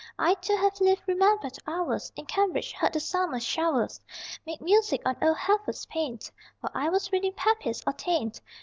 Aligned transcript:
I 0.17 0.33
too 0.33 0.57
have 0.57 0.81
lived 0.81 1.03
remembered 1.05 1.59
hours 1.67 2.11
In 2.15 2.25
Cambridge; 2.25 2.71
heard 2.71 2.93
the 2.93 2.99
summer 2.99 3.39
showers 3.39 4.01
Make 4.47 4.59
music 4.59 4.99
on 5.05 5.15
old 5.21 5.37
Heffer's 5.37 5.85
pane 5.85 6.17
While 6.59 6.71
I 6.73 6.89
was 6.89 7.11
reading 7.11 7.33
Pepys 7.33 7.83
or 7.85 7.93
Taine. 7.93 8.31